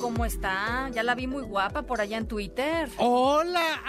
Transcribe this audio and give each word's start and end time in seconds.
¿Cómo 0.00 0.24
está? 0.24 0.90
Ya 0.92 1.04
la 1.04 1.14
vi 1.14 1.28
muy 1.28 1.44
guapa 1.44 1.82
por 1.82 2.00
allá 2.00 2.18
en 2.18 2.26
Twitter. 2.26 2.88
Hola, 2.98 3.80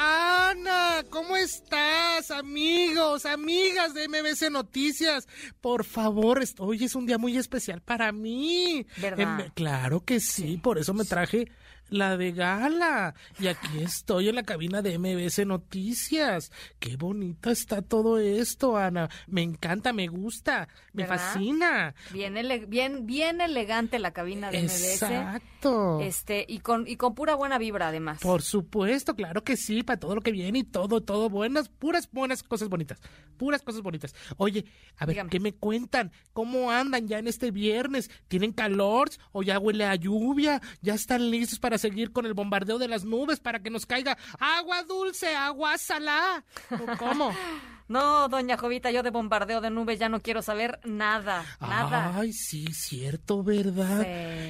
Ana, 0.51 1.03
¿cómo 1.09 1.35
estás? 1.35 2.29
Amigos, 2.29 3.25
amigas 3.25 3.95
de 3.95 4.07
MBC 4.07 4.51
Noticias. 4.51 5.27
Por 5.59 5.83
favor, 5.83 6.43
hoy 6.59 6.83
es 6.83 6.93
un 6.93 7.07
día 7.07 7.17
muy 7.17 7.37
especial 7.37 7.81
para 7.81 8.11
mí. 8.11 8.85
¿Verdad? 8.97 9.39
Em, 9.39 9.49
claro 9.55 10.01
que 10.01 10.19
sí, 10.19 10.57
por 10.57 10.77
eso 10.77 10.93
me 10.93 11.05
traje 11.05 11.49
la 11.89 12.17
de 12.17 12.31
gala. 12.31 13.15
Y 13.39 13.47
aquí 13.47 13.79
estoy 13.81 14.29
en 14.29 14.35
la 14.35 14.43
cabina 14.43 14.81
de 14.81 14.97
MBC 14.97 15.45
Noticias. 15.45 16.51
Qué 16.79 16.97
bonita 16.97 17.51
está 17.51 17.81
todo 17.81 18.17
esto, 18.19 18.77
Ana. 18.77 19.09
Me 19.27 19.41
encanta, 19.41 19.93
me 19.93 20.07
gusta, 20.07 20.67
me 20.93 21.03
¿Verdad? 21.03 21.17
fascina. 21.17 21.95
Bien, 22.11 22.35
ele- 22.37 22.65
bien, 22.65 23.05
bien 23.05 23.41
elegante 23.41 23.99
la 23.99 24.11
cabina 24.11 24.51
de 24.51 24.63
MBS. 24.63 24.93
Exacto. 24.93 25.99
Este, 26.01 26.45
y 26.47 26.59
con, 26.59 26.87
y 26.87 26.97
con 26.97 27.15
pura 27.15 27.35
buena 27.35 27.57
vibra 27.57 27.87
además. 27.89 28.19
Por 28.21 28.41
supuesto, 28.41 29.15
claro 29.15 29.43
que 29.43 29.57
sí, 29.57 29.83
para 29.83 29.99
todo 29.99 30.15
lo 30.15 30.21
que 30.21 30.31
viene 30.31 30.59
y 30.59 30.63
todo, 30.63 31.01
todo 31.01 31.29
buenas, 31.29 31.69
puras 31.69 32.09
buenas 32.11 32.43
cosas 32.43 32.69
bonitas, 32.69 32.99
puras 33.37 33.61
cosas 33.61 33.81
bonitas. 33.81 34.13
Oye, 34.37 34.65
a 34.97 35.05
ver, 35.05 35.15
Dígame. 35.15 35.29
¿qué 35.29 35.39
me 35.39 35.53
cuentan? 35.53 36.11
¿Cómo 36.33 36.71
andan 36.71 37.07
ya 37.07 37.19
en 37.19 37.27
este 37.27 37.51
viernes? 37.51 38.09
¿Tienen 38.27 38.51
calor 38.53 39.09
o 39.31 39.43
ya 39.43 39.59
huele 39.59 39.85
a 39.85 39.95
lluvia? 39.95 40.61
¿Ya 40.81 40.93
están 40.93 41.29
listos 41.31 41.59
para 41.59 41.76
seguir 41.77 42.11
con 42.11 42.25
el 42.25 42.33
bombardeo 42.33 42.77
de 42.77 42.87
las 42.87 43.05
nubes 43.05 43.39
para 43.39 43.59
que 43.59 43.69
nos 43.69 43.85
caiga 43.85 44.17
agua 44.39 44.83
dulce, 44.83 45.35
agua 45.35 45.77
salada? 45.77 46.43
¿O 46.71 46.97
cómo? 46.97 47.31
No, 47.87 48.27
doña 48.27 48.57
Jovita, 48.57 48.91
yo 48.91 49.01
de 49.01 49.11
bombardeo 49.11 49.61
de 49.61 49.69
nubes 49.69 49.97
ya 49.97 50.09
no 50.09 50.21
quiero 50.21 50.41
saber 50.41 50.79
nada, 50.83 51.45
nada. 51.61 52.17
Ay, 52.17 52.33
sí, 52.33 52.67
cierto, 52.73 53.43
¿verdad? 53.43 54.05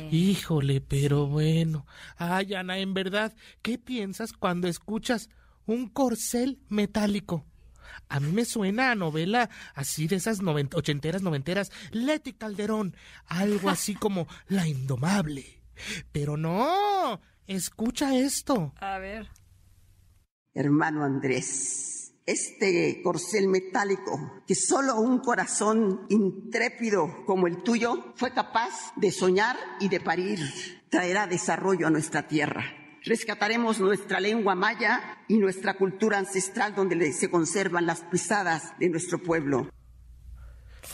Sí. 0.09 0.15
Híjole, 0.15 0.81
pero 0.81 1.27
bueno. 1.27 1.85
Ay, 2.17 2.55
Ana, 2.55 2.79
en 2.79 2.95
verdad, 2.95 3.35
¿qué 3.61 3.77
piensas 3.77 4.33
cuando 4.33 4.67
escuchas 4.67 5.29
un 5.67 5.87
corcel 5.87 6.59
metálico? 6.67 7.45
A 8.09 8.19
mí 8.19 8.31
me 8.31 8.45
suena 8.45 8.91
a 8.91 8.95
novela 8.95 9.49
así 9.75 10.07
de 10.07 10.15
esas 10.15 10.41
novent 10.41 10.73
ochenteras, 10.73 11.21
noventeras, 11.21 11.71
Leti 11.91 12.33
Calderón, 12.33 12.95
algo 13.27 13.69
así 13.69 13.93
como 13.99 14.27
La 14.47 14.67
Indomable. 14.67 15.56
Pero 16.11 16.37
no, 16.37 17.19
escucha 17.45 18.15
esto. 18.15 18.73
A 18.79 18.97
ver. 18.99 19.29
Hermano 20.53 21.03
Andrés, 21.03 22.13
este 22.25 23.01
corcel 23.03 23.47
metálico 23.47 24.43
que 24.45 24.55
solo 24.55 24.99
un 24.99 25.19
corazón 25.19 26.05
intrépido 26.09 27.25
como 27.25 27.47
el 27.47 27.63
tuyo 27.63 28.13
fue 28.15 28.33
capaz 28.33 28.91
de 28.95 29.11
soñar 29.11 29.55
y 29.79 29.87
de 29.87 29.99
parir, 29.99 30.39
traerá 30.89 31.27
desarrollo 31.27 31.87
a 31.87 31.89
nuestra 31.91 32.27
tierra. 32.27 32.65
Rescataremos 33.03 33.79
nuestra 33.79 34.19
lengua 34.19 34.55
maya 34.55 35.23
y 35.29 35.37
nuestra 35.37 35.77
cultura 35.77 36.17
ancestral 36.17 36.75
donde 36.75 37.13
se 37.13 37.29
conservan 37.29 37.85
las 37.85 38.01
pisadas 38.01 38.77
de 38.79 38.89
nuestro 38.89 39.19
pueblo. 39.19 39.69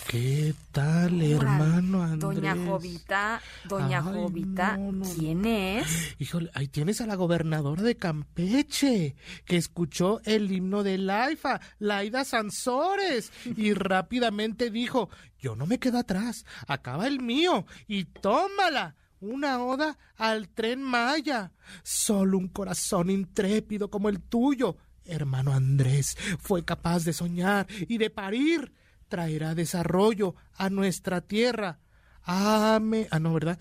¿Qué 0.08 0.54
tal, 0.72 1.22
hermano 1.22 2.04
Andrés? 2.04 2.20
Doña 2.20 2.56
Jovita, 2.56 3.42
doña 3.68 3.98
Ay, 3.98 4.14
Jovita, 4.14 4.78
no, 4.78 4.92
no, 4.92 5.06
¿quién 5.06 5.46
es? 5.46 6.16
Híjole, 6.20 6.52
ahí 6.54 6.68
tienes 6.68 7.02
a 7.02 7.08
la 7.08 7.16
gobernadora 7.16 7.82
de 7.82 7.96
Campeche, 7.96 9.16
que 9.46 9.58
escuchó 9.58 10.22
el 10.26 10.52
himno 10.52 10.84
de 10.84 10.98
Laifa, 10.98 11.60
Laida 11.80 12.26
Sansores, 12.26 13.32
y 13.46 13.74
rápidamente 13.74 14.70
dijo, 14.70 15.10
yo 15.40 15.56
no 15.56 15.66
me 15.66 15.80
quedo 15.80 15.98
atrás, 15.98 16.46
acaba 16.68 17.08
el 17.08 17.20
mío, 17.20 17.66
y 17.88 18.06
tómala, 18.06 18.96
una 19.20 19.64
oda 19.64 19.98
al 20.18 20.50
tren 20.50 20.82
Maya. 20.84 21.54
Solo 21.82 22.38
un 22.38 22.50
corazón 22.50 23.10
intrépido 23.10 23.90
como 23.90 24.10
el 24.10 24.22
tuyo, 24.22 24.78
hermano 25.06 25.54
Andrés, 25.54 26.18
fue 26.40 26.64
capaz 26.64 27.04
de 27.06 27.14
soñar 27.14 27.68
y 27.88 27.98
de 27.98 28.10
parir. 28.10 28.74
Traerá 29.14 29.54
desarrollo 29.54 30.34
a 30.56 30.72
nuestra 30.72 31.22
tierra. 31.22 31.78
Ame. 32.24 33.08
Ah, 33.12 33.20
no, 33.20 33.32
¿verdad? 33.32 33.60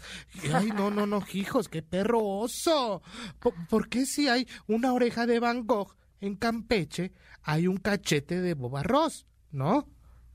Ay, 0.51 0.69
no, 0.69 0.91
no, 0.91 1.05
no, 1.05 1.23
hijos, 1.35 1.69
qué 1.69 1.83
perro 1.83 2.25
oso. 2.25 3.03
¿Por, 3.39 3.53
por 3.69 3.91
qué 3.91 4.07
si 4.07 4.29
hay 4.29 4.49
una 4.67 4.95
oreja 4.95 5.27
de 5.27 5.41
Van 5.41 5.67
Gogh 5.67 5.95
en 6.23 6.37
Campeche, 6.37 7.13
hay 7.43 7.67
un 7.67 7.77
cachete 7.77 8.41
de 8.41 8.55
Boba 8.55 8.83
Ross? 8.83 9.27
¿No? 9.51 9.87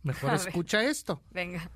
Mejor 0.04 0.30
A 0.30 0.38
ver. 0.38 0.48
escucha 0.50 0.84
esto. 0.84 1.24
Venga. 1.32 1.68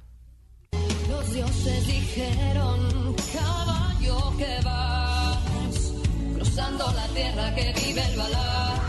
Los 1.09 1.33
dioses 1.33 1.87
dijeron, 1.87 3.15
caballo 3.33 4.37
que 4.37 4.59
vas, 4.63 5.93
cruzando 6.35 6.91
la 6.91 7.07
tierra 7.07 7.55
que 7.55 7.73
vive 7.73 8.05
el 8.07 8.17
balar. 8.19 8.80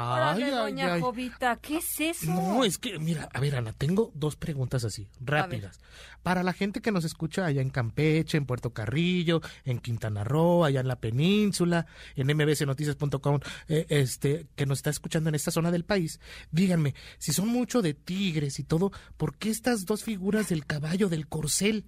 Órale, 0.00 0.46
Ay, 0.46 0.50
doña 0.50 0.94
ay. 0.94 1.00
Jovita, 1.00 1.56
¿qué 1.56 1.78
es 1.78 2.00
eso? 2.00 2.26
No, 2.26 2.64
es 2.64 2.78
que, 2.78 2.98
mira, 2.98 3.28
a 3.32 3.40
ver, 3.40 3.56
Ana, 3.56 3.72
tengo 3.72 4.10
dos 4.14 4.36
preguntas 4.36 4.84
así, 4.84 5.08
rápidas. 5.20 5.80
Para 6.22 6.42
la 6.42 6.52
gente 6.52 6.80
que 6.80 6.92
nos 6.92 7.04
escucha 7.04 7.46
allá 7.46 7.62
en 7.62 7.70
Campeche, 7.70 8.36
en 8.38 8.46
Puerto 8.46 8.72
Carrillo, 8.72 9.40
en 9.64 9.78
Quintana 9.78 10.24
Roo, 10.24 10.64
allá 10.64 10.80
en 10.80 10.88
la 10.88 11.00
península, 11.00 11.86
en 12.16 12.26
mbcnoticias.com, 12.26 13.40
eh, 13.68 13.86
este, 13.88 14.46
que 14.56 14.66
nos 14.66 14.78
está 14.78 14.90
escuchando 14.90 15.28
en 15.28 15.34
esta 15.34 15.50
zona 15.50 15.70
del 15.70 15.84
país, 15.84 16.20
díganme, 16.50 16.94
si 17.18 17.32
son 17.32 17.48
mucho 17.48 17.82
de 17.82 17.94
tigres 17.94 18.58
y 18.58 18.64
todo, 18.64 18.92
¿por 19.16 19.36
qué 19.36 19.50
estas 19.50 19.84
dos 19.86 20.04
figuras 20.04 20.48
del 20.48 20.66
caballo, 20.66 21.08
del 21.08 21.26
corcel? 21.26 21.84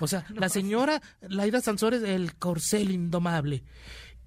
O 0.00 0.06
sea, 0.06 0.24
la 0.34 0.48
señora 0.48 1.00
Laida 1.20 1.60
Sansores, 1.60 2.02
el 2.02 2.34
corcel 2.34 2.90
indomable. 2.90 3.62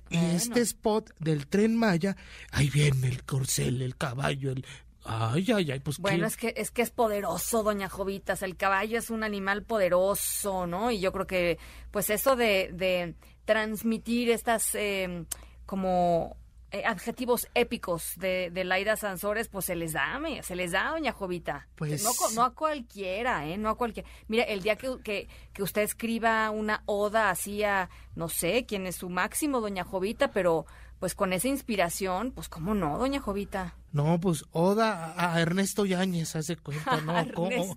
Y 0.10 0.18
Bueno. 0.18 0.34
este 0.34 0.62
spot 0.62 1.12
del 1.20 1.48
tren 1.48 1.76
Maya, 1.76 2.16
ahí 2.52 2.70
viene 2.70 3.08
el 3.08 3.24
corcel, 3.24 3.82
el 3.82 3.96
caballo, 3.98 4.52
el... 4.52 4.66
Ay, 5.08 5.46
ay, 5.54 5.72
ay, 5.72 5.80
pues 5.82 6.00
Bueno, 6.00 6.22
¿qué? 6.22 6.26
es 6.26 6.38
que 6.38 6.54
es 6.58 6.72
que 6.72 6.82
es 6.82 6.90
poderoso, 6.90 7.62
doña 7.62 7.90
Jovitas. 7.90 8.42
El 8.42 8.58
caballo 8.58 8.98
es 8.98 9.12
un 9.12 9.24
animal 9.24 9.62
poderoso, 9.64 10.66
¿no? 10.66 10.90
Y 10.90 11.00
yo 11.00 11.12
creo 11.12 11.28
que, 11.28 11.60
pues, 11.92 12.10
eso 12.10 12.36
de, 12.36 12.72
de 12.74 13.14
transmitir 13.46 14.32
estas 14.32 14.74
eh, 14.74 15.26
como 15.68 16.38
eh, 16.72 16.84
adjetivos 16.86 17.48
épicos 17.54 18.14
de, 18.18 18.50
de 18.52 18.64
Laida 18.64 18.96
Sansores, 18.96 19.48
pues 19.48 19.66
se 19.66 19.76
les 19.76 19.94
da, 19.94 20.20
se 20.42 20.56
les 20.56 20.72
da, 20.72 20.90
doña 20.92 21.12
Jovita. 21.14 21.68
Pues- 21.76 22.04
No, 22.04 22.12
no 22.36 22.44
a 22.44 22.54
cualquiera, 22.54 23.48
¿eh? 23.48 23.58
No 23.58 23.70
a 23.70 23.76
cualquiera. 23.78 24.10
Mira, 24.28 24.44
el 24.44 24.62
día 24.62 24.76
que, 24.76 24.98
que, 25.04 25.28
que 25.54 25.64
usted 25.64 25.82
escriba 25.84 26.50
una 26.52 26.84
oda 26.86 27.30
así 27.30 27.64
a, 27.64 27.90
no 28.16 28.30
sé, 28.30 28.66
quién 28.66 28.88
es 28.88 28.98
su 28.98 29.10
máximo, 29.10 29.62
doña 29.62 29.84
Jovita, 29.84 30.32
pero 30.32 30.66
pues 31.00 31.14
con 31.16 31.34
esa 31.34 31.48
inspiración, 31.50 32.32
pues 32.32 32.50
cómo 32.50 32.74
no, 32.74 32.98
doña 32.98 33.20
Jovita. 33.20 33.76
No, 33.96 34.20
pues 34.20 34.44
Oda 34.52 35.14
a 35.16 35.40
Ernesto 35.40 35.86
Yáñez, 35.86 36.36
hace 36.36 36.58
cuenta, 36.58 37.00
¿no? 37.06 37.14
¿Cómo, 37.34 37.72
o. 37.72 37.76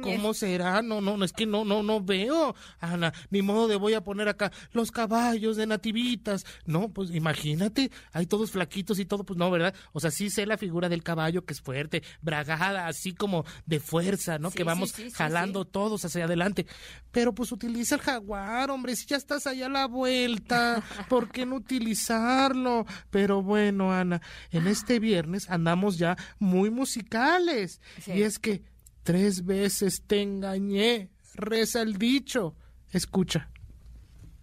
¿Cómo 0.00 0.32
será? 0.32 0.80
No, 0.80 1.00
no, 1.00 1.16
no, 1.16 1.24
es 1.24 1.32
que 1.32 1.44
no, 1.44 1.64
no, 1.64 1.82
no 1.82 2.00
veo, 2.00 2.54
Ana, 2.78 3.12
ni 3.30 3.42
modo 3.42 3.66
de 3.66 3.74
voy 3.74 3.94
a 3.94 4.04
poner 4.04 4.28
acá 4.28 4.52
los 4.70 4.92
caballos 4.92 5.56
de 5.56 5.66
nativitas. 5.66 6.46
No, 6.66 6.90
pues 6.90 7.10
imagínate, 7.10 7.90
hay 8.12 8.26
todos 8.26 8.52
flaquitos 8.52 9.00
y 9.00 9.06
todo, 9.06 9.24
pues 9.24 9.40
no, 9.40 9.50
¿verdad? 9.50 9.74
O 9.92 9.98
sea, 9.98 10.12
sí 10.12 10.30
sé 10.30 10.46
la 10.46 10.56
figura 10.56 10.88
del 10.88 11.02
caballo 11.02 11.44
que 11.44 11.52
es 11.52 11.60
fuerte, 11.60 12.04
bragada, 12.22 12.86
así 12.86 13.12
como 13.12 13.44
de 13.64 13.80
fuerza, 13.80 14.38
¿no? 14.38 14.52
Sí, 14.52 14.58
que 14.58 14.62
vamos 14.62 14.90
sí, 14.90 15.02
sí, 15.02 15.10
sí, 15.10 15.16
jalando 15.16 15.64
todos 15.64 16.04
hacia 16.04 16.26
adelante. 16.26 16.66
Pero 17.10 17.34
pues 17.34 17.50
utiliza 17.50 17.96
el 17.96 18.02
jaguar, 18.02 18.70
hombre, 18.70 18.94
si 18.94 19.06
ya 19.06 19.16
estás 19.16 19.48
allá 19.48 19.66
a 19.66 19.70
la 19.70 19.86
vuelta? 19.86 20.80
¿Por 21.08 21.32
qué 21.32 21.44
no 21.44 21.56
utilizarlo? 21.56 22.86
Pero 23.10 23.42
bueno, 23.42 23.92
Ana, 23.92 24.22
en 24.52 24.68
este 24.68 25.00
viernes 25.00 25.50
andamos 25.56 25.98
ya 25.98 26.16
muy 26.38 26.70
musicales. 26.70 27.80
Sí. 28.00 28.12
Y 28.12 28.22
es 28.22 28.38
que 28.38 28.62
tres 29.02 29.44
veces 29.44 30.02
te 30.06 30.22
engañé, 30.22 31.10
reza 31.34 31.82
el 31.82 31.98
dicho. 31.98 32.54
Escucha. 32.92 33.48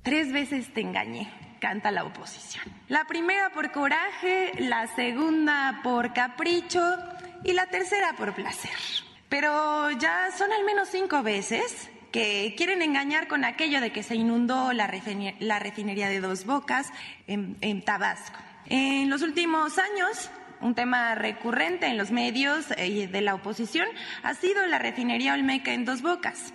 Tres 0.04 0.33
veces 0.33 0.74
te 0.74 0.81
engañé, 0.81 1.31
canta 1.62 1.89
la 1.89 2.04
oposición. 2.04 2.65
La 2.89 3.06
primera 3.06 3.51
por 3.51 3.71
coraje, 3.71 4.51
la 4.60 4.94
segunda 4.95 5.80
por 5.81 6.13
capricho 6.13 6.81
y 7.45 7.54
la 7.54 7.68
tercera 7.68 8.13
por 8.18 8.36
placer. 8.36 8.71
Pero 9.30 9.89
ya 9.92 10.27
son 10.38 10.51
al 10.51 10.66
menos 10.66 10.89
cinco 10.89 11.24
veces 11.24 11.89
que 12.12 12.54
quieren 12.56 12.81
engañar 12.83 13.27
con 13.27 13.44
aquello 13.45 13.81
de 13.81 13.92
que 13.92 14.04
se 14.04 14.13
inundó 14.16 14.71
la, 14.74 14.88
refine- 14.88 15.36
la 15.39 15.57
refinería 15.57 16.09
de 16.09 16.19
Dos 16.19 16.45
Bocas 16.45 16.92
en, 17.25 17.57
en 17.62 17.81
Tabasco. 17.81 18.38
En 18.68 19.09
los 19.09 19.24
últimos 19.24 19.80
años, 19.80 20.30
un 20.63 20.75
tema 20.75 21.13
recurrente 21.15 21.88
en 21.88 21.98
los 21.98 22.12
medios 22.12 22.71
eh, 22.77 23.07
de 23.07 23.21
la 23.21 23.36
oposición 23.36 23.88
ha 24.24 24.33
sido 24.33 24.65
la 24.68 24.80
refinería 24.80 25.33
Olmeca 25.33 25.74
en 25.74 25.86
Dos 25.86 26.01
Bocas. 26.01 26.54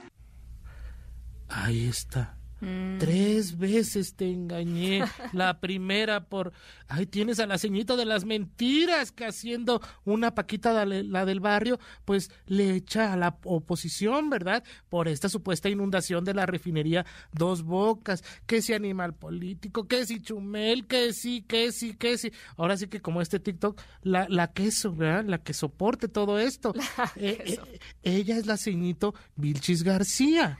Ahí 1.48 1.88
está. 1.88 2.37
Mm. 2.60 2.98
Tres 2.98 3.56
veces 3.56 4.14
te 4.14 4.30
engañé. 4.30 5.04
La 5.32 5.60
primera 5.60 6.24
por... 6.24 6.52
Ahí 6.88 7.06
tienes 7.06 7.38
a 7.38 7.46
la 7.46 7.58
ceñito 7.58 7.96
de 7.96 8.04
las 8.04 8.24
mentiras 8.24 9.12
que 9.12 9.24
haciendo 9.26 9.80
una 10.04 10.34
paquita, 10.34 10.84
la 10.84 11.24
del 11.26 11.40
barrio, 11.40 11.78
pues 12.04 12.30
le 12.46 12.74
echa 12.74 13.12
a 13.12 13.16
la 13.16 13.38
oposición, 13.44 14.30
¿verdad? 14.30 14.64
Por 14.88 15.08
esta 15.08 15.28
supuesta 15.28 15.68
inundación 15.68 16.24
de 16.24 16.34
la 16.34 16.46
refinería 16.46 17.04
Dos 17.32 17.62
Bocas. 17.62 18.24
Que 18.46 18.62
si 18.62 18.72
animal 18.72 19.14
político, 19.14 19.86
que 19.86 20.06
si 20.06 20.20
chumel, 20.20 20.86
que 20.86 21.12
sí, 21.12 21.42
que 21.42 21.72
sí, 21.72 21.94
que 21.94 22.18
sí. 22.18 22.32
Ahora 22.56 22.76
sí 22.76 22.88
que 22.88 23.00
como 23.00 23.20
este 23.20 23.38
TikTok, 23.38 23.80
la, 24.02 24.26
la 24.28 24.52
queso, 24.52 24.94
¿verdad? 24.94 25.24
La 25.26 25.38
que 25.38 25.52
soporte 25.52 26.08
todo 26.08 26.38
esto. 26.38 26.74
Eh, 27.16 27.58
eh, 27.62 27.78
ella 28.02 28.36
es 28.36 28.46
la 28.46 28.56
ceñito 28.56 29.14
Vilchis 29.34 29.82
García. 29.82 30.58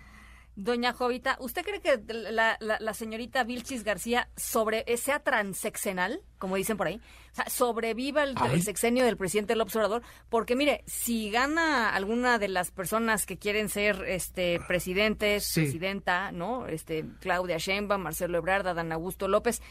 Doña 0.60 0.92
Jovita, 0.92 1.36
¿usted 1.40 1.62
cree 1.64 1.80
que 1.80 2.02
la, 2.12 2.56
la- 2.58 2.78
la 2.80 2.92
señorita 2.92 3.44
Vilchis 3.44 3.84
García 3.84 4.28
sobre, 4.36 4.82
eh, 4.88 4.96
sea 4.96 5.20
transexenal, 5.20 6.20
como 6.38 6.56
dicen 6.56 6.76
por 6.76 6.88
ahí? 6.88 7.00
O 7.30 7.34
sea, 7.36 7.48
sobreviva 7.48 8.24
el, 8.24 8.34
sexenio 8.62 9.04
del 9.04 9.16
presidente 9.16 9.54
López 9.54 9.76
Obrador, 9.76 10.02
porque 10.28 10.56
mire, 10.56 10.82
si 10.86 11.30
gana 11.30 11.90
alguna 11.94 12.40
de 12.40 12.48
las 12.48 12.72
personas 12.72 13.24
que 13.24 13.38
quieren 13.38 13.68
ser 13.68 14.02
este 14.08 14.58
presidentes, 14.66 15.44
Sí. 15.44 15.60
presidenta, 15.60 16.32
¿no? 16.32 16.66
Este 16.66 17.04
Claudia 17.20 17.58
Sheinbaum, 17.58 18.02
Marcelo 18.02 18.38
Ebrard, 18.38 18.66
Adán 18.66 18.90
Augusto 18.90 19.28
López, 19.28 19.62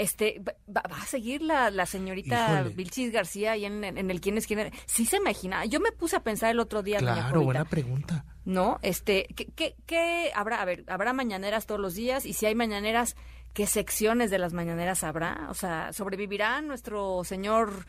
este 0.00 0.40
va, 0.68 0.82
va 0.90 1.02
a 1.02 1.06
seguir 1.06 1.42
la, 1.42 1.70
la 1.70 1.86
señorita 1.86 2.60
Híjole. 2.60 2.74
Vilchis 2.74 3.12
García 3.12 3.52
ahí 3.52 3.64
en, 3.64 3.84
en 3.84 4.10
el 4.10 4.20
quién 4.20 4.38
es 4.38 4.46
quién. 4.46 4.72
Sí 4.86 5.04
se 5.06 5.18
imagina. 5.18 5.64
Yo 5.66 5.80
me 5.80 5.92
puse 5.92 6.16
a 6.16 6.22
pensar 6.22 6.50
el 6.50 6.60
otro 6.60 6.82
día, 6.82 6.98
Claro, 6.98 7.42
buena 7.42 7.64
pregunta. 7.64 8.24
¿no? 8.44 8.78
Este, 8.82 9.26
¿qué, 9.36 9.46
qué, 9.54 9.76
qué 9.86 10.30
habrá? 10.34 10.62
A 10.62 10.64
ver, 10.64 10.84
habrá 10.88 11.12
mañaneras 11.12 11.66
todos 11.66 11.80
los 11.80 11.94
días 11.94 12.24
y 12.26 12.32
si 12.32 12.46
hay 12.46 12.54
mañaneras, 12.54 13.14
¿qué 13.52 13.66
secciones 13.66 14.30
de 14.30 14.38
las 14.38 14.52
mañaneras 14.52 15.04
habrá? 15.04 15.46
O 15.50 15.54
sea, 15.54 15.92
¿sobrevivirá 15.92 16.60
nuestro 16.62 17.22
señor 17.24 17.86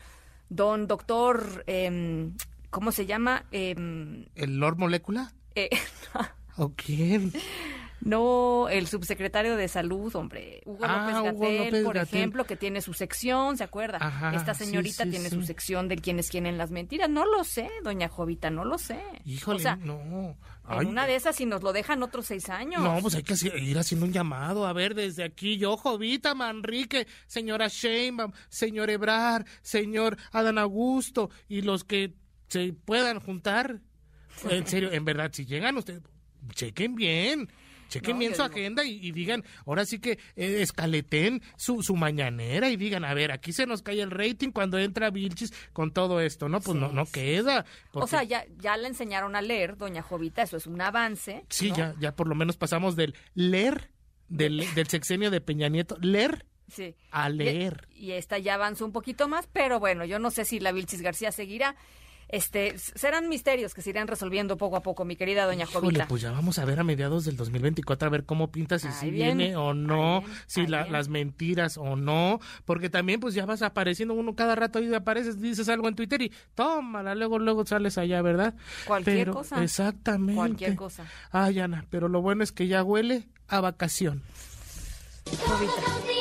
don 0.50 0.86
doctor, 0.86 1.64
em, 1.66 2.36
¿cómo 2.70 2.92
se 2.92 3.06
llama? 3.06 3.46
Em, 3.50 4.26
¿El 4.34 4.58
Lord 4.58 4.76
Molécula? 4.78 5.32
eh, 5.54 5.70
¿O 6.58 6.72
quién? 6.76 7.32
No, 8.04 8.68
el 8.68 8.86
subsecretario 8.88 9.56
de 9.56 9.68
salud, 9.68 10.14
hombre, 10.16 10.60
Hugo 10.66 10.84
Ah, 10.84 11.22
López 11.24 11.60
Gatel, 11.60 11.84
por 11.84 11.94
Gatell. 11.94 12.18
ejemplo, 12.18 12.44
que 12.44 12.56
tiene 12.56 12.80
su 12.80 12.94
sección, 12.94 13.56
¿se 13.56 13.64
acuerda? 13.64 13.98
Ajá, 14.00 14.34
Esta 14.34 14.54
señorita 14.54 15.04
sí, 15.04 15.10
tiene 15.10 15.30
sí. 15.30 15.36
su 15.36 15.42
sección 15.42 15.88
del 15.88 16.02
quién 16.02 16.18
es 16.18 16.28
quién 16.28 16.46
en 16.46 16.58
las 16.58 16.70
mentiras. 16.70 17.08
No 17.08 17.24
lo 17.24 17.44
sé, 17.44 17.70
doña 17.84 18.08
Jovita, 18.08 18.50
no 18.50 18.64
lo 18.64 18.78
sé. 18.78 19.00
Híjole, 19.24 19.56
o 19.56 19.60
sea, 19.60 19.76
no. 19.76 20.36
en 20.68 20.88
una 20.88 21.06
de 21.06 21.14
esas, 21.16 21.36
si 21.36 21.46
nos 21.46 21.62
lo 21.62 21.72
dejan 21.72 22.02
otros 22.02 22.26
seis 22.26 22.48
años. 22.50 22.82
No, 22.82 22.98
pues 23.00 23.14
hay 23.14 23.22
que 23.22 23.34
ir 23.60 23.78
haciendo 23.78 24.06
un 24.06 24.12
llamado. 24.12 24.66
A 24.66 24.72
ver, 24.72 24.94
desde 24.94 25.22
aquí, 25.24 25.56
yo, 25.58 25.76
Jovita 25.76 26.34
Manrique, 26.34 27.06
señora 27.26 27.68
Sheinbaum, 27.68 28.32
señor 28.48 28.90
Ebrar, 28.90 29.44
señor 29.62 30.16
Adán 30.32 30.58
Augusto 30.58 31.30
y 31.48 31.62
los 31.62 31.84
que 31.84 32.14
se 32.48 32.72
puedan 32.72 33.20
juntar. 33.20 33.80
En 34.48 34.66
serio, 34.66 34.90
en 34.92 35.04
verdad, 35.04 35.30
si 35.32 35.46
llegan 35.46 35.76
ustedes, 35.76 36.02
chequen 36.54 36.94
bien. 36.96 37.48
Chequen 37.92 38.14
No, 38.14 38.18
bien 38.20 38.34
su 38.34 38.42
digo- 38.42 38.54
agenda 38.54 38.84
y, 38.84 38.98
y 39.06 39.12
digan, 39.12 39.44
ahora 39.66 39.84
sí 39.84 39.98
que 39.98 40.12
eh, 40.36 40.62
escaleten 40.62 41.42
su, 41.56 41.82
su 41.82 41.94
mañanera 41.94 42.70
y 42.70 42.76
digan, 42.76 43.04
a 43.04 43.12
ver, 43.14 43.32
aquí 43.32 43.52
se 43.52 43.66
nos 43.66 43.82
cae 43.82 44.00
el 44.00 44.10
rating 44.10 44.50
cuando 44.50 44.78
entra 44.78 45.10
Vilchis 45.10 45.52
con 45.72 45.92
todo 45.92 46.20
esto, 46.20 46.48
¿no? 46.48 46.60
Pues 46.60 46.76
no, 46.78 46.90
no 46.92 47.04
queda. 47.06 47.64
O 47.92 48.06
sea, 48.06 48.22
ya, 48.22 48.44
ya 48.58 48.76
le 48.76 48.88
enseñaron 48.88 49.36
a 49.36 49.42
leer, 49.42 49.76
doña 49.76 50.02
Jovita, 50.02 50.42
eso 50.42 50.56
es 50.56 50.66
un 50.66 50.80
avance. 50.80 51.44
Sí, 51.48 51.70
¿no? 51.70 51.76
ya, 51.76 51.94
ya 52.00 52.16
por 52.16 52.26
lo 52.28 52.34
menos 52.34 52.56
pasamos 52.56 52.96
del 52.96 53.14
leer, 53.34 53.90
del, 54.28 54.64
del 54.74 54.86
sexenio 54.88 55.30
de 55.30 55.40
Peña 55.40 55.68
Nieto, 55.68 55.96
leer 56.00 56.46
Sí. 56.68 56.94
a 57.10 57.28
leer. 57.28 57.86
Y, 57.90 58.06
y 58.06 58.12
esta 58.12 58.38
ya 58.38 58.54
avanzó 58.54 58.86
un 58.86 58.92
poquito 58.92 59.28
más, 59.28 59.46
pero 59.52 59.78
bueno, 59.78 60.06
yo 60.06 60.18
no 60.18 60.30
sé 60.30 60.46
si 60.46 60.58
la 60.58 60.72
Vilchis 60.72 61.02
García 61.02 61.30
seguirá. 61.30 61.76
Este, 62.28 62.78
serán 62.78 63.28
misterios 63.28 63.74
que 63.74 63.82
se 63.82 63.90
irán 63.90 64.08
resolviendo 64.08 64.56
poco 64.56 64.76
a 64.76 64.82
poco, 64.82 65.04
mi 65.04 65.16
querida 65.16 65.44
doña 65.44 65.64
Híjole, 65.64 65.86
Jovita. 65.86 66.08
pues 66.08 66.22
ya 66.22 66.30
vamos 66.32 66.58
a 66.58 66.64
ver 66.64 66.80
a 66.80 66.84
mediados 66.84 67.24
del 67.24 67.36
2024 67.36 68.06
a 68.06 68.10
ver 68.10 68.24
cómo 68.24 68.50
pinta, 68.50 68.78
si 68.78 68.88
Ahí 68.88 68.94
sí 68.98 69.10
viene, 69.10 69.54
o 69.56 69.74
no, 69.74 70.24
si 70.46 70.66
la- 70.66 70.86
las 70.86 71.08
mentiras 71.08 71.76
o 71.76 71.94
no, 71.96 72.40
porque 72.64 72.88
también 72.88 73.20
pues 73.20 73.34
ya 73.34 73.44
vas 73.44 73.60
apareciendo 73.62 74.14
uno 74.14 74.34
cada 74.34 74.54
rato 74.54 74.78
ahí 74.78 74.92
apareces, 74.94 75.40
dices 75.40 75.68
algo 75.68 75.88
en 75.88 75.94
Twitter 75.94 76.22
y 76.22 76.32
tómala, 76.54 77.14
luego 77.14 77.38
luego 77.38 77.66
sales 77.66 77.98
allá, 77.98 78.22
¿verdad? 78.22 78.54
Cualquier 78.86 79.16
Pero, 79.18 79.34
cosa. 79.34 79.62
Exactamente. 79.62 80.34
Cualquier 80.36 80.74
cosa. 80.76 81.04
Ay, 81.30 81.60
Ana, 81.60 81.84
pero 81.90 82.08
lo 82.08 82.22
bueno 82.22 82.42
es 82.42 82.52
que 82.52 82.66
ya 82.66 82.82
huele 82.82 83.28
a 83.48 83.60
vacación. 83.60 84.22
Jovita. 85.46 86.11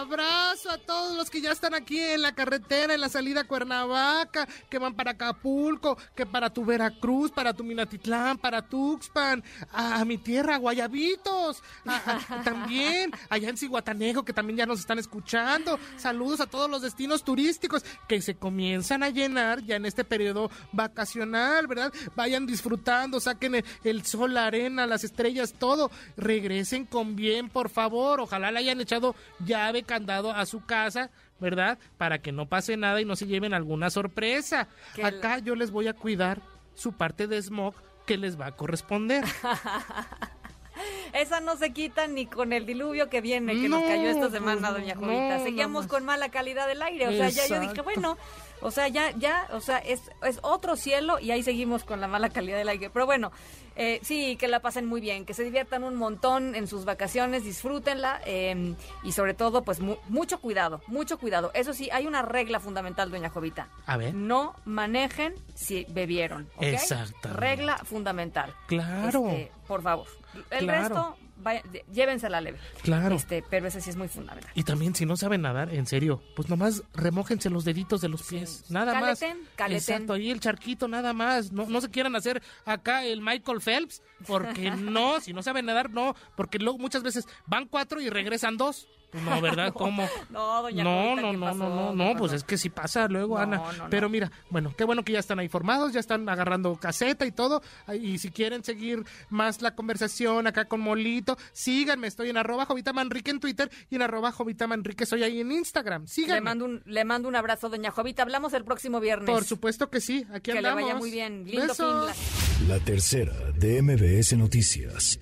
Abrazo 0.00 0.70
a 0.70 0.78
todos 0.78 1.14
los 1.16 1.28
que 1.28 1.40
ya 1.42 1.52
están 1.52 1.74
aquí 1.74 1.98
en 2.00 2.22
la 2.22 2.34
carretera, 2.34 2.94
en 2.94 3.00
la 3.00 3.08
salida 3.08 3.42
a 3.42 3.44
Cuernavaca, 3.46 4.48
que 4.68 4.78
van 4.78 4.94
para 4.94 5.10
Acapulco, 5.12 5.98
que 6.14 6.24
para 6.24 6.50
tu 6.50 6.64
Veracruz, 6.64 7.30
para 7.30 7.52
tu 7.52 7.62
Minatitlán, 7.64 8.38
para 8.38 8.62
Tuxpan, 8.62 9.44
a, 9.72 10.00
a 10.00 10.04
mi 10.04 10.16
tierra, 10.16 10.56
Guayabitos, 10.56 11.62
a- 11.86 12.16
a- 12.38 12.42
también 12.44 13.10
allá 13.28 13.50
en 13.50 13.56
Cihuatanejo, 13.58 14.24
que 14.24 14.32
también 14.32 14.56
ya 14.56 14.66
nos 14.66 14.80
están 14.80 14.98
escuchando. 14.98 15.78
Saludos 15.96 16.40
a 16.40 16.46
todos 16.46 16.70
los 16.70 16.80
destinos 16.82 17.22
turísticos 17.22 17.84
que 18.08 18.22
se 18.22 18.36
comienzan 18.36 19.02
a 19.02 19.10
llenar 19.10 19.62
ya 19.64 19.76
en 19.76 19.84
este 19.84 20.04
periodo 20.04 20.50
vacacional, 20.72 21.66
¿verdad? 21.66 21.92
Vayan 22.16 22.46
disfrutando, 22.46 23.20
saquen 23.20 23.56
el, 23.56 23.64
el 23.84 24.04
sol, 24.06 24.32
la 24.34 24.46
arena, 24.46 24.86
las 24.86 25.04
estrellas, 25.04 25.54
todo. 25.58 25.90
Regresen 26.16 26.86
con 26.86 27.16
bien, 27.16 27.48
por 27.50 27.68
favor. 27.68 28.20
Ojalá 28.20 28.50
le 28.50 28.60
hayan 28.60 28.80
echado 28.80 29.14
llave, 29.44 29.82
candado 29.90 30.30
a 30.30 30.46
su 30.46 30.64
casa, 30.64 31.10
¿verdad? 31.40 31.76
Para 31.98 32.20
que 32.22 32.30
no 32.30 32.46
pase 32.46 32.76
nada 32.76 33.00
y 33.00 33.04
no 33.04 33.16
se 33.16 33.26
lleven 33.26 33.54
alguna 33.54 33.90
sorpresa. 33.90 34.68
Que 34.94 35.02
Acá 35.04 35.40
yo 35.40 35.56
les 35.56 35.72
voy 35.72 35.88
a 35.88 35.94
cuidar 35.94 36.40
su 36.74 36.92
parte 36.92 37.26
de 37.26 37.42
smog 37.42 37.74
que 38.06 38.16
les 38.16 38.40
va 38.40 38.46
a 38.46 38.52
corresponder. 38.52 39.24
Esa 41.12 41.40
no 41.40 41.56
se 41.56 41.72
quita 41.72 42.06
ni 42.06 42.26
con 42.26 42.52
el 42.52 42.66
diluvio 42.66 43.08
que 43.10 43.20
viene, 43.20 43.52
que 43.60 43.68
nos 43.68 43.80
No, 43.82 43.86
cayó 43.86 44.08
esta 44.10 44.30
semana, 44.30 44.68
pues, 44.70 44.80
doña 44.80 44.94
Jovita. 44.94 45.38
no 45.38 45.44
Seguíamos 45.44 45.86
con 45.88 46.04
mala 46.04 46.30
calidad 46.30 46.68
del 46.68 46.82
aire. 46.82 47.08
O 47.08 47.10
sea, 47.10 47.28
ya 47.28 47.48
yo 47.48 47.60
dije, 47.60 47.80
bueno, 47.82 48.16
o 48.62 48.70
sea, 48.70 48.88
ya, 48.88 49.10
ya, 49.12 49.48
o 49.52 49.60
sea, 49.60 49.78
es, 49.78 50.00
es 50.22 50.38
otro 50.42 50.76
cielo 50.76 51.18
y 51.18 51.30
ahí 51.30 51.42
seguimos 51.42 51.84
con 51.84 52.00
la 52.00 52.08
mala 52.08 52.28
calidad 52.30 52.58
del 52.58 52.68
aire. 52.68 52.90
Pero 52.90 53.06
bueno, 53.06 53.30
Eh, 53.76 53.98
sí, 54.02 54.36
que 54.36 54.46
la 54.48 54.60
pasen 54.60 54.84
muy 54.84 55.00
bien, 55.00 55.24
que 55.24 55.32
se 55.32 55.42
diviertan 55.44 55.84
un 55.84 55.94
montón 55.94 56.54
en 56.54 56.66
sus 56.66 56.84
vacaciones, 56.84 57.44
disfrútenla 57.44 58.20
eh, 58.26 58.74
y 59.04 59.12
sobre 59.12 59.32
todo, 59.32 59.62
pues 59.62 59.80
mu- 59.80 59.96
mucho 60.08 60.38
cuidado, 60.40 60.82
mucho 60.88 61.18
cuidado. 61.18 61.50
Eso 61.54 61.72
sí, 61.72 61.88
hay 61.90 62.06
una 62.06 62.20
regla 62.20 62.60
fundamental, 62.60 63.10
doña 63.10 63.30
Jovita. 63.30 63.68
A 63.86 63.96
ver. 63.96 64.12
No 64.12 64.54
manejen 64.66 65.34
si 65.54 65.86
bebieron. 65.88 66.48
¿ok? 66.56 66.62
Exactamente. 66.64 67.40
Regla 67.40 67.78
fundamental. 67.78 68.52
Claro. 68.66 69.28
Este, 69.28 69.52
por 69.66 69.82
favor. 69.82 70.06
El 70.50 70.64
Claro. 70.66 70.80
resto, 70.82 71.16
vaya, 71.42 71.62
de- 71.72 71.84
llévensela 71.92 72.40
leve. 72.40 72.58
Claro. 72.82 73.14
Este, 73.16 73.42
pero 73.48 73.66
ese 73.68 73.80
sí 73.80 73.90
es 73.90 73.96
muy 73.96 74.08
fundamental. 74.08 74.50
Y 74.54 74.62
también 74.64 74.94
si 74.94 75.06
no 75.06 75.16
saben 75.16 75.42
nadar, 75.42 75.72
en 75.74 75.86
serio, 75.86 76.22
pues 76.36 76.48
nomás 76.48 76.82
remójense 76.94 77.50
los 77.50 77.64
deditos 77.64 78.00
de 78.00 78.08
los 78.08 78.22
pies, 78.22 78.64
nada 78.70 78.92
Caleten, 78.92 79.38
más. 79.40 79.48
caleten. 79.56 79.76
Exacto, 79.94 80.12
ahí 80.14 80.30
el 80.30 80.40
charquito 80.40 80.88
nada 80.88 81.12
más. 81.12 81.52
No, 81.52 81.66
no 81.66 81.80
se 81.80 81.90
quieran 81.90 82.14
hacer 82.16 82.42
acá 82.64 83.04
el 83.04 83.20
Michael 83.20 83.60
Phelps, 83.60 84.02
porque 84.26 84.70
no, 84.76 85.20
si 85.20 85.32
no 85.32 85.42
saben 85.42 85.66
nadar, 85.66 85.90
no, 85.90 86.14
porque 86.36 86.58
luego 86.58 86.78
muchas 86.78 87.02
veces 87.02 87.26
van 87.46 87.66
cuatro 87.66 88.00
y 88.00 88.08
regresan 88.10 88.56
dos. 88.56 88.88
Pues 89.10 89.24
no, 89.24 89.40
¿verdad? 89.40 89.72
¿Cómo? 89.74 90.08
No, 90.30 90.62
doña 90.62 90.84
No, 90.84 91.16
no, 91.16 91.30
¿qué 91.32 91.36
no, 91.36 91.40
pasó? 91.46 91.58
no, 91.58 91.92
no, 91.94 92.04
¿Qué 92.04 92.12
no, 92.14 92.18
pues 92.18 92.32
es 92.32 92.44
que 92.44 92.56
si 92.56 92.70
pasa 92.70 93.08
luego, 93.08 93.36
No, 93.36 93.42
Ana. 93.42 93.56
no, 93.56 93.72
no. 93.72 93.90
Pero 93.90 94.08
mira, 94.08 94.30
bueno, 94.50 94.72
qué 94.76 94.84
bueno 94.84 95.04
que 95.04 95.12
ya 95.12 95.18
están 95.18 95.38
ahí 95.38 95.48
formados, 95.48 95.92
ya 95.92 96.00
están 96.00 96.28
agarrando 96.28 96.76
caseta 96.76 97.26
y 97.26 97.32
todo. 97.32 97.62
Y 98.00 98.18
si 98.18 98.30
quieren 98.30 98.62
seguir 98.64 99.04
más 99.28 99.62
la 99.62 99.74
conversación 99.74 100.46
acá 100.46 100.66
con 100.66 100.80
Molito, 100.80 101.36
síganme, 101.52 102.06
estoy 102.06 102.30
en 102.30 102.36
arroba 102.36 102.66
Jovita 102.66 102.92
Manrique 102.92 103.30
en 103.30 103.40
Twitter 103.40 103.70
y 103.90 103.96
en 103.96 104.02
arroba 104.02 104.30
Jovita 104.32 104.66
Manrique 104.66 105.06
soy 105.06 105.22
ahí 105.24 105.40
en 105.40 105.50
Instagram. 105.52 106.06
Síganme. 106.06 106.34
Le 106.36 106.40
mando, 106.42 106.64
un, 106.66 106.82
le 106.86 107.04
mando 107.04 107.28
un 107.28 107.36
abrazo, 107.36 107.68
doña 107.68 107.90
Jovita. 107.90 108.22
Hablamos 108.22 108.52
el 108.52 108.64
próximo 108.64 109.00
viernes. 109.00 109.28
Por 109.30 109.44
supuesto 109.44 109.90
que 109.90 110.00
sí, 110.00 110.24
aquí 110.30 110.52
Que 110.52 110.52
le 110.52 110.58
andamos. 110.68 110.82
vaya 110.82 110.94
muy 110.94 111.10
bien. 111.10 111.44
Lindo 111.46 111.66
Besos. 111.68 112.12
fin. 112.12 112.68
La 112.68 112.78
tercera 112.78 113.32
de 113.56 113.82
MBS 113.82 114.36
Noticias. 114.36 115.18